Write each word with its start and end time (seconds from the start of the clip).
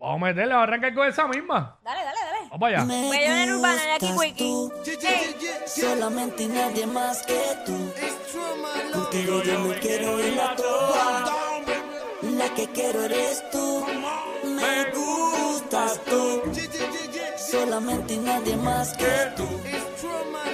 Vamos 0.00 0.22
a 0.22 0.26
meterle, 0.26 0.54
vamos 0.54 0.60
a 0.60 0.62
arrancar 0.68 0.94
con 0.94 1.08
esa 1.08 1.26
misma. 1.26 1.76
Dale, 1.82 2.04
dale, 2.04 2.20
dale. 2.20 2.48
Vamos 2.50 2.68
allá. 2.68 2.84
Me 2.84 3.10
Bellón 3.10 3.38
en 3.38 3.54
Urbana, 3.54 3.82
de 3.82 3.92
aquí, 3.92 4.12
Wiki. 4.16 4.68
Solamente 5.66 6.42
y 6.44 6.48
nadie 6.48 6.86
más 6.86 7.22
que 7.24 7.40
tú. 7.66 7.92
Contigo 8.92 9.42
yo 9.42 9.58
me 9.60 9.74
quiero 9.80 10.20
ir 10.24 10.40
a 10.40 10.54
toda. 10.54 11.24
La 12.22 12.54
que 12.54 12.68
quiero 12.68 13.02
eres 13.02 13.42
tú. 13.50 13.84
Me 14.44 14.90
gustas 14.92 16.00
tú. 16.04 16.42
Solamente 17.36 18.14
y 18.14 18.18
nadie 18.18 18.56
más 18.56 18.96
que 18.96 19.32
tú. 19.36 19.46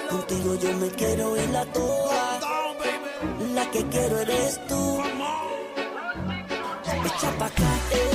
Contigo 0.08 0.54
yo 0.54 0.72
me 0.78 0.88
quiero 0.88 1.36
ir 1.36 1.54
a 1.54 1.66
toda. 1.66 2.40
La 3.52 3.70
que 3.70 3.84
quiero 3.88 4.20
eres 4.20 4.58
tú. 4.66 5.02
Echa 7.04 7.30
pa' 7.38 7.46
acá, 7.46 7.62
eh. 7.92 8.13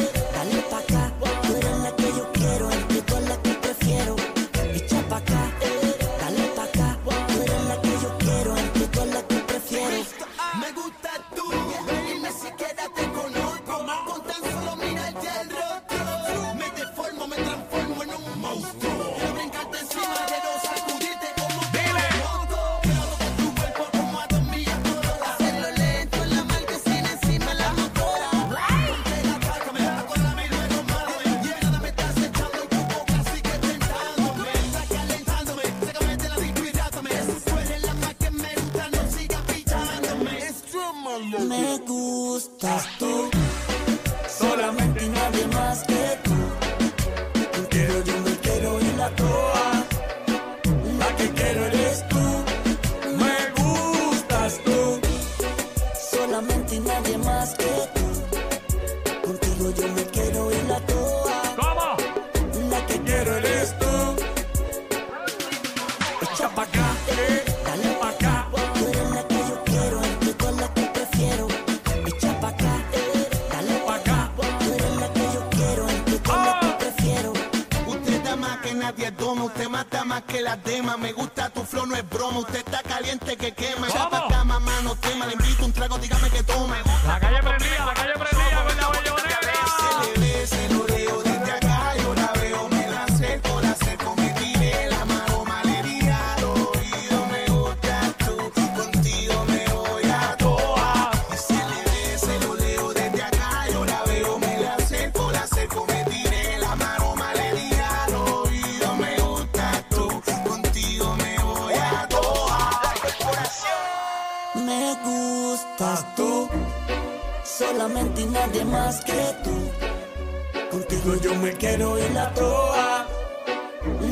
quiero 121.79 121.95
es 121.95 122.13
la 122.13 122.29
proa. 122.33 123.07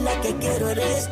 La 0.02 0.22
que 0.22 0.34
quiero 0.38 0.70
eres 0.70 1.10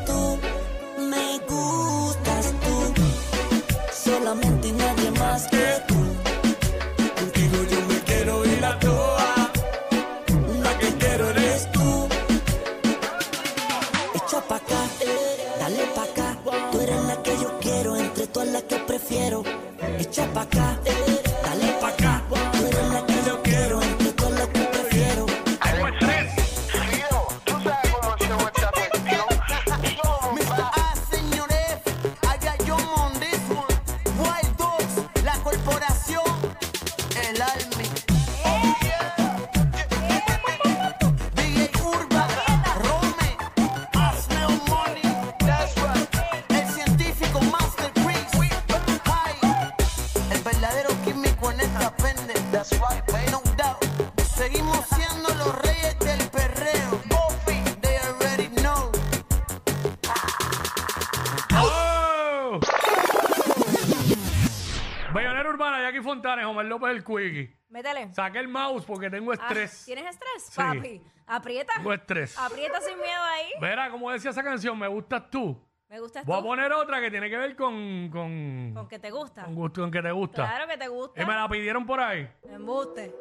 quiero 66.80 66.94
el 66.94 67.03
quickie. 67.03 67.58
Métele. 67.69 68.13
Saqué 68.13 68.40
el 68.40 68.47
mouse 68.47 68.86
porque 68.86 69.09
tengo 69.09 69.31
ah, 69.31 69.36
estrés. 69.36 69.86
¿Tienes 69.86 70.06
estrés, 70.06 70.52
papi? 70.56 71.02
Aprieta. 71.28 71.74
tengo 71.75 71.94
estrés. 71.94 72.38
Aprieta 72.38 72.80
sin 72.81 72.97
miedo 72.97 73.24
ahí. 73.24 73.50
Verá, 73.59 73.90
como 73.90 74.12
decía 74.12 74.31
esa 74.31 74.44
canción, 74.44 74.78
me 74.78 74.88
gustas 74.88 75.30
tú. 75.30 75.59
Me 75.90 76.00
gusta 76.00 76.19
esto. 76.19 76.31
Voy 76.31 76.40
a 76.40 76.44
poner 76.44 76.74
otra 76.74 77.00
que 77.00 77.12
tiene 77.12 77.30
que 77.30 77.38
ver 77.38 77.56
con. 77.56 78.09
con. 78.12 78.72
Con 78.74 78.88
que 78.88 79.00
te 79.00 79.12
gusta. 79.12 79.44
con 79.44 79.56
gusto, 79.56 79.81
con 79.81 79.91
que 79.91 80.02
te 80.02 80.12
gusta. 80.12 80.47
Claro 80.47 80.68
que 80.68 80.78
te 80.78 80.88
gusta. 80.88 81.22
Y 81.22 81.25
me 81.25 81.34
la 81.34 81.47
pidieron 81.47 81.85
por 81.85 82.00
ahí. 82.00 82.30
Embuste. 82.44 83.14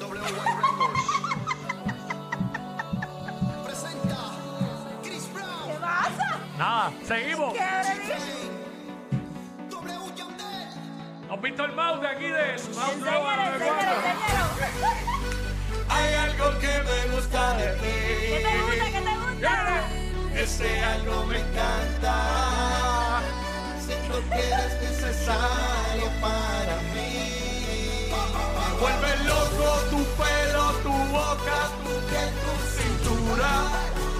W 0.00 0.22
presenta 3.64 4.16
Chris 5.02 5.32
Brown. 5.32 5.72
¿Qué 5.72 5.78
pasa? 5.80 6.40
Nada, 6.58 6.92
seguimos. 7.02 7.54
¿Qué, 7.54 8.63
¿Has 11.34 11.42
visto 11.42 11.64
el 11.64 11.72
mouse 11.72 12.00
de 12.00 12.06
aquí 12.06 12.28
de 12.28 12.54
eso? 12.54 12.68
Hay 15.88 16.14
algo 16.14 16.58
que 16.60 16.68
me 16.68 17.16
gusta 17.16 17.56
de 17.56 17.72
ti. 17.72 17.94
¿Qué 18.28 18.38
te 18.44 18.62
gusta? 18.62 18.84
¿Qué 18.84 19.00
te 19.00 19.14
gusta? 19.16 19.52
Ese 20.40 20.84
algo 20.84 21.26
me 21.26 21.40
encanta. 21.40 23.20
Siento 23.84 24.22
que 24.30 24.46
eres 24.46 24.80
necesario 24.80 26.08
para 26.20 26.76
mí. 26.94 28.12
Me 28.12 28.68
vuelve 28.78 29.16
loco 29.24 29.68
tu 29.90 30.04
pelo, 30.14 30.64
tu 30.84 30.92
boca, 30.92 31.58
tu 31.82 31.92
piel, 32.10 32.30
tu 32.44 32.52
cintura. 32.78 33.50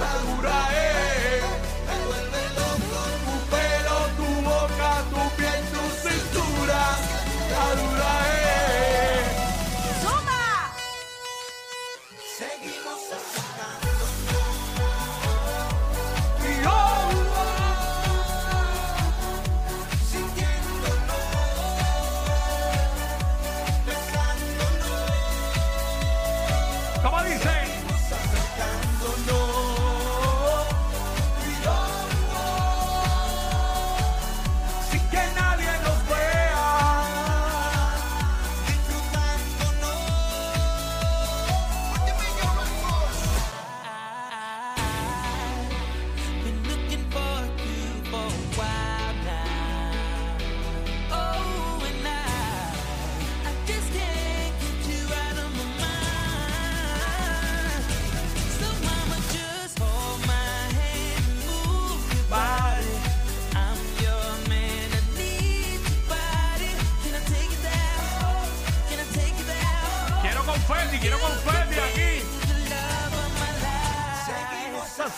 La 0.01 0.13
dura 0.19 0.59
es. 0.73 1.14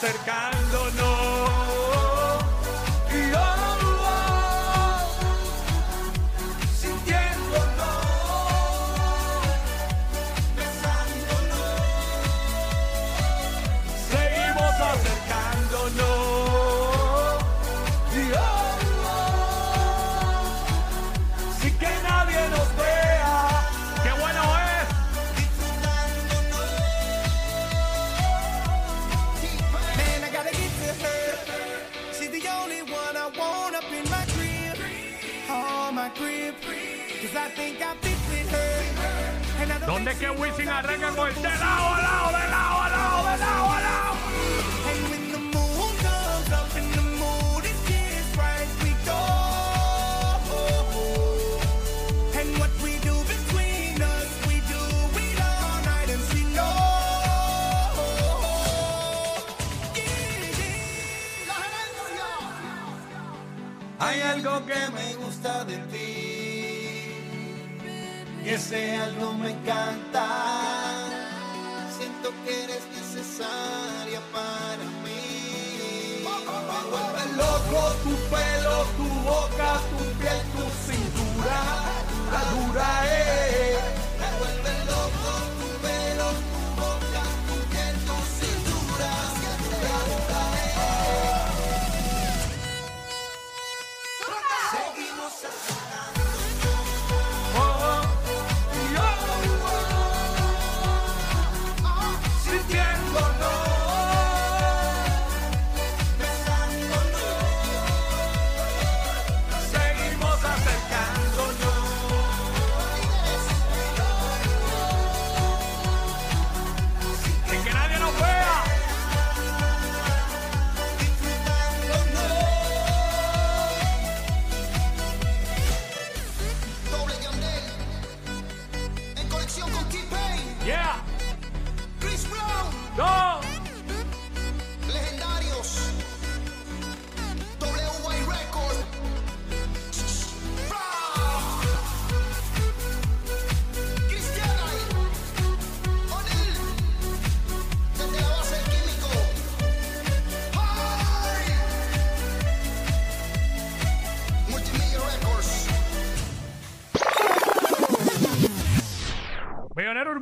acercando. 0.06 0.85
algo 64.26 64.64
que 64.66 64.80
me 64.96 65.14
gusta 65.16 65.64
de 65.64 65.78
ti. 65.92 67.16
Y 68.44 68.48
ese 68.48 68.96
algo 68.96 69.32
me 69.34 69.50
encanta. 69.50 70.26
Siento 71.96 72.32
que 72.44 72.64
eres 72.64 72.82
necesaria 72.94 74.20
para 74.32 74.84
mí. 75.04 76.24
Me 76.24 76.78
vuelve 76.90 77.24
loco 77.36 77.80
tu 78.04 78.14
pelo, 78.32 78.76
tu 78.98 79.06
boca, 79.30 79.80
tu 79.98 80.04
piel, 80.20 80.40
tu 80.54 80.64
cintura. 80.86 81.60
La 82.32 82.42
dura 82.52 82.90
es. 83.06 83.85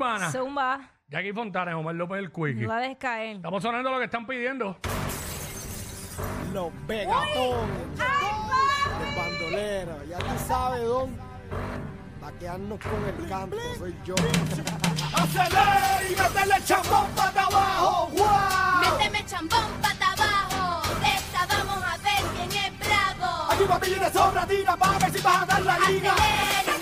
urbana. 0.05 0.31
Zumba. 0.31 0.81
Jackie 1.09 1.33
Fontana, 1.33 1.77
Omar 1.79 1.95
López 1.95 2.19
el 2.19 2.33
Quickie. 2.33 2.63
No 2.63 2.69
la 2.69 2.79
dejes 2.79 2.97
caer. 2.99 3.37
Estamos 3.37 3.63
sonando 3.63 3.91
lo 3.91 3.99
que 3.99 4.05
están 4.05 4.27
pidiendo. 4.27 4.77
Los 6.53 6.73
Vegatón. 6.87 7.69
Los 9.01 9.17
bandoleros. 9.17 10.09
Ya 10.09 10.19
tú 10.19 10.35
sabes 10.47 10.85
dónde. 10.85 11.21
Para 12.21 12.39
quedarnos 12.39 12.79
con 12.81 13.05
el 13.05 13.29
canto. 13.29 13.57
Soy 13.79 13.95
yo. 14.05 14.15
¡Acelera 15.15 16.01
y 16.11 16.17
métele 16.17 16.65
chambón 16.65 17.07
para 17.15 17.45
abajo! 17.45 18.09
¡Wow! 18.13 18.99
¡Méteme 18.99 19.25
chambón 19.27 19.71
para 19.81 20.13
abajo! 20.13 20.89
De 21.01 21.07
esta 21.07 21.47
vamos 21.47 21.85
a 21.85 21.97
ver 21.99 22.25
quién 22.35 22.65
es 22.65 22.79
bravo. 22.79 23.53
Aquí 23.53 23.65
papilla 23.65 24.09
de 24.09 24.19
sobra, 24.19 24.47
tira, 24.47 24.77
pa' 24.77 24.99
ver 24.99 25.13
si 25.13 25.23
vas 25.23 25.43
a 25.43 25.47
dar 25.47 25.63
la 25.63 25.79
liga. 25.79 26.13
Acelera. 26.13 26.74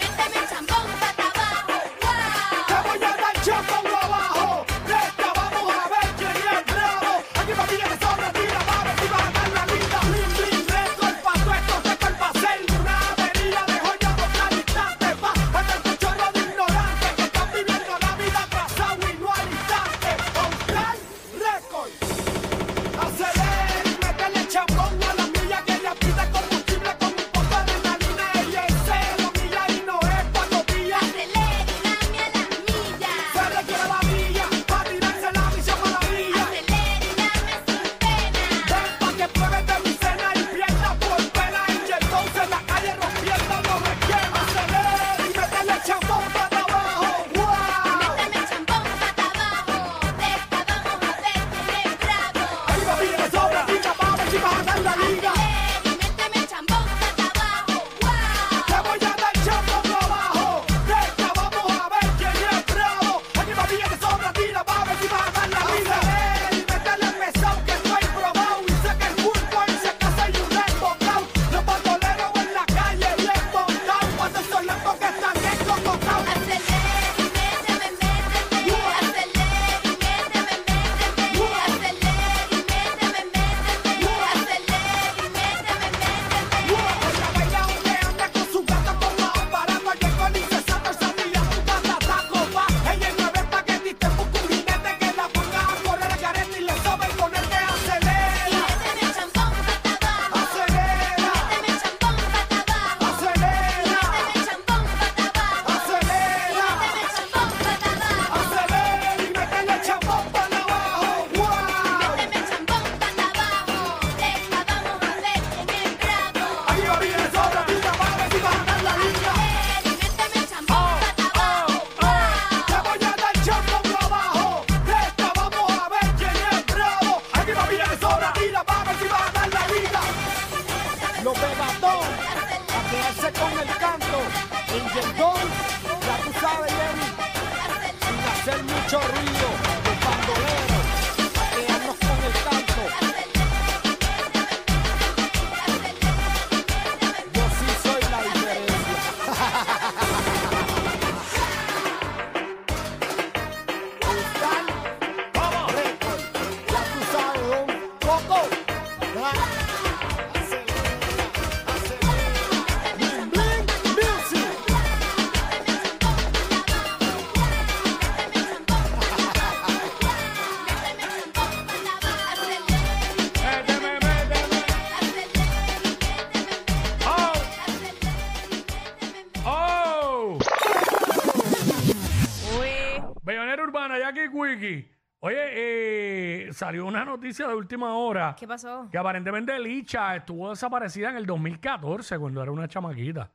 Salió 186.73 186.87
una 186.87 187.05
noticia 187.05 187.47
de 187.47 187.55
última 187.55 187.93
hora 187.93 188.35
¿Qué 188.39 188.49
pasó? 188.49 188.89
que 188.91 188.97
aparentemente 188.97 189.59
Licha 189.59 190.17
estuvo 190.17 190.49
desaparecida 190.49 191.11
en 191.11 191.17
el 191.17 191.27
2014 191.27 192.19
cuando 192.19 192.43
era 192.43 192.51
una 192.51 192.67
chamaquita. 192.67 193.31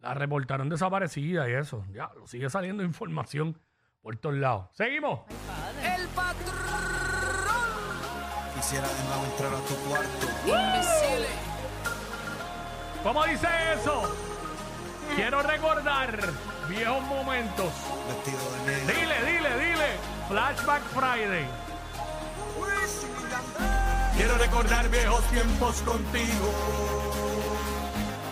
La 0.00 0.12
reportaron 0.12 0.68
desaparecida 0.68 1.48
y 1.48 1.54
eso. 1.54 1.86
Ya, 1.90 2.10
lo 2.14 2.26
sigue 2.26 2.50
saliendo 2.50 2.82
información 2.82 3.58
por 4.02 4.14
todos 4.16 4.36
lados. 4.36 4.66
Seguimos. 4.72 5.20
El 5.82 6.06
patrón. 6.08 6.54
Quisiera 8.56 8.86
de 8.86 9.04
nuevo 9.04 9.24
entrar 9.24 9.54
a 9.54 9.60
tu 9.66 9.74
cuarto. 9.88 10.26
¿Cómo 13.02 13.24
dice 13.24 13.48
eso? 13.74 14.02
Quiero 15.16 15.42
recordar 15.42 16.18
viejos 16.68 17.02
momentos. 17.04 17.72
Vestido 18.06 18.52
de 18.52 18.66
negro. 18.66 18.94
Dile, 19.00 19.32
dile, 19.32 19.70
dile. 19.70 19.86
Flashback 20.28 20.82
Friday. 20.82 21.69
Quiero 24.16 24.36
recordar 24.38 24.88
viejos 24.90 25.24
tiempos 25.30 25.76
contigo. 25.82 26.48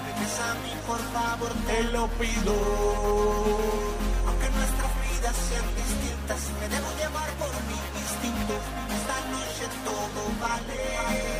Regresa 0.07 0.51
a 0.51 0.55
mí, 0.55 0.73
por 0.87 1.01
favor, 1.13 1.53
Te 1.67 1.83
lo 1.85 2.07
pido. 2.19 2.55
Aunque 4.27 4.51
nuestras 4.51 4.93
vidas 5.03 5.37
sean 5.49 5.65
distintas, 5.77 6.41
me 6.61 6.69
debo 6.69 6.89
llevar 6.99 7.31
por 7.41 7.53
mi 7.69 7.79
instinto. 8.01 8.55
Esta 8.99 9.17
noche 9.31 9.65
todo 9.85 10.21
vale. 10.41 11.38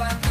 Tienes 0.00 0.29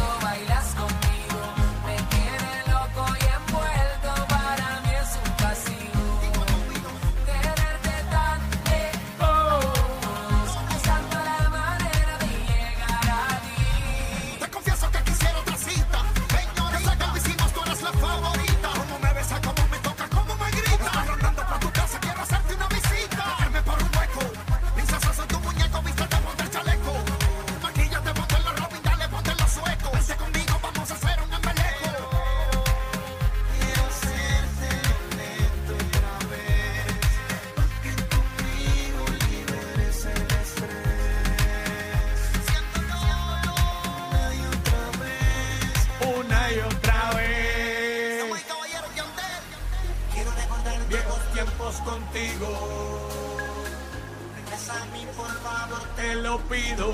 Regresa 54.36 54.74
a 54.82 54.84
mí, 54.92 55.06
por 55.16 55.32
favor, 55.40 55.82
Te 55.96 56.14
lo 56.16 56.38
pido. 56.40 56.86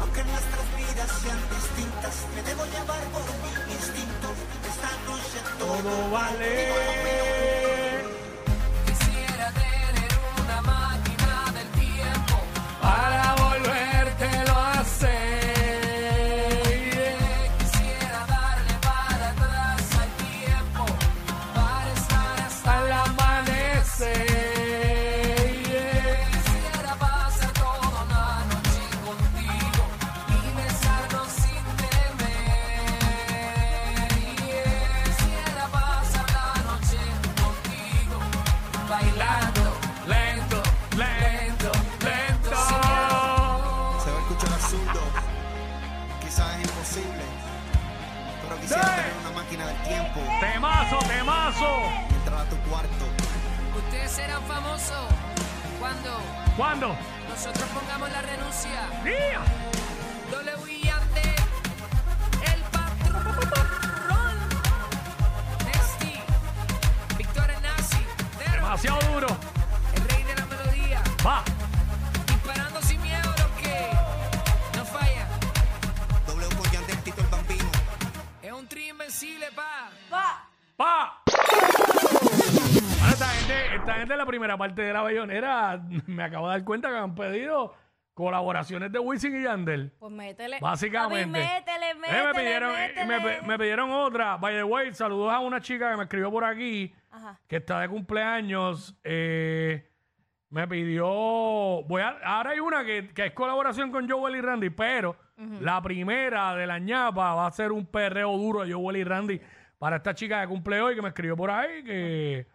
Aunque 0.00 0.24
nuestras 0.24 0.76
vidas 0.76 1.10
sean 1.22 1.40
distintas, 1.48 2.14
me 2.34 2.42
debo 2.42 2.64
llevar 2.66 3.02
por 3.12 3.24
mi 3.42 3.72
instinto. 3.72 4.28
Esta 4.68 4.90
noche 5.06 5.38
Todo 5.58 6.10
vale. 6.10 7.53
demasiado 68.84 69.14
duro. 69.14 69.26
El 69.94 70.08
rey 70.08 70.22
de 70.24 70.34
la 70.34 70.46
melodía. 70.46 71.02
Va. 71.26 71.44
Disparando 72.26 72.82
sin 72.82 73.02
miedo 73.02 73.22
lo 73.22 73.62
que 73.62 73.88
no 74.76 74.84
falla. 74.84 75.26
Doble 76.26 76.46
un 76.46 76.86
del 76.86 77.02
Tito 77.02 77.20
el 77.20 77.26
Bambino. 77.28 77.70
Es 78.42 78.52
un 78.52 78.68
tri 78.68 78.90
invencible, 78.90 79.46
pa. 79.54 79.90
Pa. 80.10 80.48
Pa. 80.76 81.22
Ahora 83.00 83.12
esta 83.12 83.26
gente, 83.26 83.76
esta 83.76 83.94
gente 83.94 84.12
en 84.12 84.18
la 84.18 84.26
primera 84.26 84.56
parte 84.56 84.82
de 84.82 84.92
la 84.92 85.02
bayonera, 85.02 85.80
me 86.06 86.24
acabo 86.24 86.48
de 86.48 86.54
dar 86.54 86.64
cuenta 86.64 86.88
que 86.88 86.96
han 86.96 87.14
pedido 87.14 87.74
colaboraciones 88.12 88.92
de 88.92 88.98
Wisin 88.98 89.40
y 89.40 89.44
Yandel. 89.44 89.92
Pues 89.98 90.12
métele. 90.12 90.58
Básicamente. 90.60 91.40
Papi, 91.40 91.54
métele, 91.54 91.94
métele, 91.94 92.18
eh, 92.18 92.26
me, 92.26 92.34
pidieron, 92.34 92.70
eh, 92.70 92.92
métele. 93.06 93.40
Me, 93.42 93.48
me, 93.48 93.58
pidieron 93.58 93.90
otra. 93.90 94.36
By 94.36 94.54
the 94.54 94.64
way, 94.64 94.94
saludos 94.94 95.32
a 95.32 95.40
una 95.40 95.60
chica 95.60 95.90
que 95.90 95.96
me 95.96 96.02
escribió 96.04 96.30
por 96.30 96.44
aquí 96.44 96.94
que 97.46 97.56
está 97.56 97.80
de 97.80 97.88
cumpleaños, 97.88 98.96
eh, 99.04 99.88
me 100.50 100.66
pidió. 100.68 101.04
Voy 101.06 102.02
a, 102.02 102.18
ahora 102.24 102.50
hay 102.50 102.60
una 102.60 102.84
que, 102.84 103.08
que 103.08 103.26
es 103.26 103.32
colaboración 103.32 103.90
con 103.90 104.08
Joel 104.08 104.36
y 104.36 104.40
Randy, 104.40 104.70
pero 104.70 105.16
la 105.60 105.82
primera 105.82 106.54
de 106.54 106.66
la 106.66 106.78
ñapa 106.78 107.34
va 107.34 107.46
a 107.46 107.50
ser 107.50 107.72
un 107.72 107.86
perreo 107.86 108.36
duro 108.36 108.64
de 108.64 108.72
Joel 108.72 108.98
y 108.98 109.04
Randy 109.04 109.40
para 109.78 109.96
esta 109.96 110.14
chica 110.14 110.40
que 110.40 110.48
cumple 110.48 110.80
hoy, 110.80 110.94
que 110.94 111.02
me 111.02 111.08
escribió 111.08 111.36
por 111.36 111.50
ahí, 111.50 111.82
que, 111.82 112.46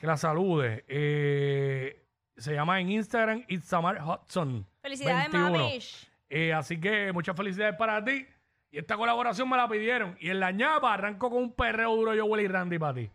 que 0.00 0.06
la 0.06 0.16
salude. 0.16 0.84
Eh, 0.86 2.04
se 2.36 2.54
llama 2.54 2.80
en 2.80 2.90
Instagram 2.90 3.44
Itzamar 3.48 4.00
Hudson. 4.02 4.66
Felicidades, 4.80 5.32
21. 5.32 5.50
mamish. 5.50 6.08
Eh, 6.30 6.52
así 6.52 6.80
que 6.80 7.12
muchas 7.12 7.36
felicidades 7.36 7.74
para 7.76 8.02
ti. 8.04 8.26
Y 8.70 8.78
esta 8.78 8.96
colaboración 8.96 9.48
me 9.48 9.56
la 9.56 9.68
pidieron. 9.68 10.16
Y 10.20 10.30
en 10.30 10.40
la 10.40 10.50
ñapa 10.50 10.92
arranco 10.94 11.30
con 11.30 11.42
un 11.42 11.52
perreo 11.52 11.96
duro 11.96 12.14
yo, 12.14 12.26
Willy 12.26 12.46
Randy, 12.46 12.78
para 12.78 12.94
ti 12.94 13.10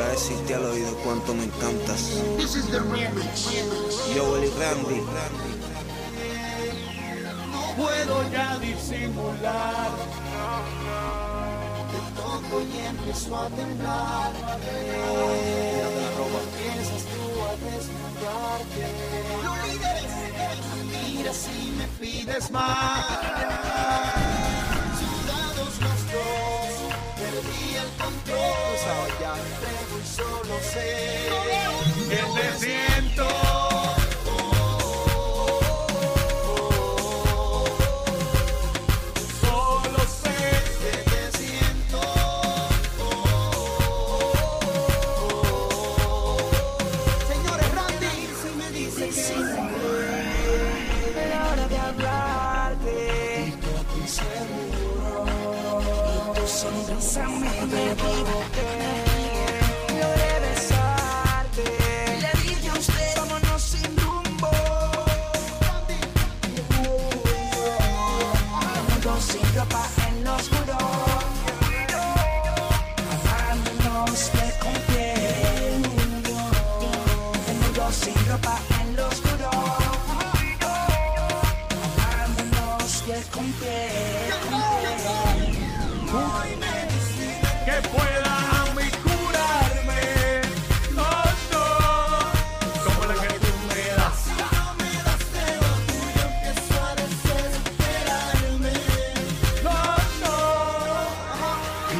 para 0.00 0.12
decirte 0.12 0.54
al 0.54 0.64
oído 0.64 0.94
cuánto 1.04 1.34
me 1.34 1.44
encantas. 1.44 2.10
Yo, 4.14 4.32
Willy 4.32 4.50
Randy. 4.58 5.02
No 7.52 7.62
puedo 7.76 8.30
ya 8.30 8.58
disimular. 8.58 9.90
Te 11.90 11.98
toco 12.16 12.60
y 12.62 12.86
empiezo 12.86 13.36
a 13.36 13.48
temblar. 13.48 14.32
Empiezas 16.40 17.02
tú 17.12 17.22
a 17.44 17.52
desnudarte. 17.66 18.84
Si 21.32 21.70
me 21.78 21.86
pides 22.00 22.50
más. 22.50 24.29
sé 30.70 31.28
que 32.08 32.58
siento. 32.58 33.69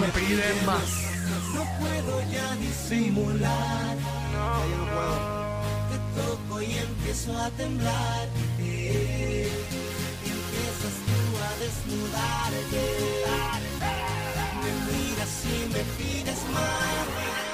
me 0.01 0.09
piden 0.09 0.67
más. 0.67 0.89
No 1.55 1.63
puedo 1.79 2.23
ya 2.33 2.57
disimular. 2.57 3.97
No, 4.33 4.69
yo 4.71 4.77
no 4.79 4.85
puedo. 4.95 5.17
Te 5.91 5.99
toco 6.21 6.63
y 6.63 6.79
empiezo 6.79 7.37
a 7.37 7.51
temblar. 7.51 8.29
Y 8.59 8.63
empiezas 10.37 10.97
tú 11.09 11.21
a 11.49 11.51
desnudarte. 11.65 12.85
Me 14.63 14.73
miras 14.87 15.35
y 15.45 15.69
me 15.75 15.83
pides 15.99 16.41
más. 16.55 17.50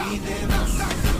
vida. 0.00 0.30
É 0.30 1.11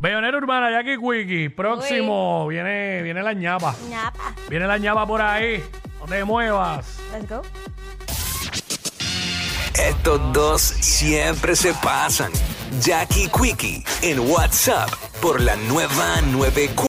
Bellonera 0.00 0.38
Urbana, 0.38 0.70
Jackie 0.70 0.96
Quickie. 0.96 1.50
Próximo, 1.50 2.46
viene, 2.46 3.02
viene 3.02 3.20
la 3.22 3.32
ñapa. 3.32 3.74
ñapa. 3.90 4.34
Viene 4.48 4.66
la 4.66 4.78
ñapa 4.78 5.06
por 5.06 5.20
ahí. 5.20 5.62
Te 6.08 6.24
muevas. 6.24 6.86
Let's 7.12 7.28
go. 7.28 7.42
Estos 9.74 10.32
dos 10.32 10.62
siempre 10.62 11.54
se 11.54 11.74
pasan. 11.74 12.32
Jackie 12.80 13.28
Quickie 13.28 13.84
en 14.02 14.18
WhatsApp 14.20 14.90
por 15.20 15.40
la 15.40 15.54
nueva 15.56 16.20
94. 16.22 16.74